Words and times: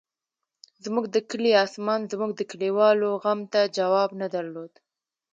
زموږ 0.83 1.05
د 1.15 1.17
کلي 1.29 1.51
اسمان 1.65 2.01
زموږ 2.13 2.31
د 2.35 2.41
کلیوالو 2.51 3.09
غم 3.23 3.39
ته 3.53 3.61
جواب 3.77 4.09
نه 4.21 4.27
درلود. 4.35 4.71